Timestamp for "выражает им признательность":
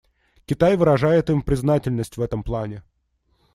0.77-2.17